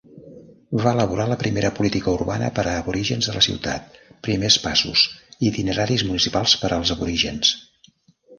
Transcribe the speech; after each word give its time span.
Va 0.83 0.91
elaborar 0.95 1.25
la 1.31 1.35
primera 1.43 1.69
política 1.79 2.09
urbana 2.17 2.47
per 2.59 2.65
a 2.71 2.73
aborígens 2.85 3.27
de 3.27 3.35
la 3.35 3.43
ciutat, 3.49 4.01
Primers 4.29 4.57
passos: 4.65 5.05
itineraris 5.51 6.07
municipals 6.09 6.57
per 6.65 6.73
als 6.81 6.95
aborígens. 6.99 7.55